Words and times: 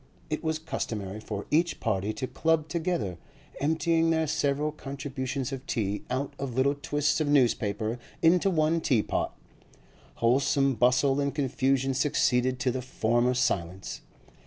It 0.31 0.43
was 0.43 0.57
customary 0.57 1.19
for 1.19 1.45
each 1.51 1.79
'party' 1.79 2.11
to 2.13 2.25
club 2.25 2.67
together, 2.67 3.19
emptying 3.59 4.09
their 4.09 4.25
several 4.25 4.71
contributions 4.71 5.51
of 5.51 5.63
tea 5.67 6.05
out 6.09 6.33
of 6.39 6.55
little 6.55 6.73
twists 6.73 7.21
of 7.21 7.27
newspaper 7.27 7.99
into 8.19 8.49
one 8.49 8.81
teapot. 8.81 9.37
Wholesome 10.15 10.73
bustle 10.73 11.19
and 11.19 11.35
confusion 11.35 11.93
succeeded 11.93 12.57
to 12.61 12.71
the 12.71 12.81
former 12.81 13.35
silence. 13.35 14.01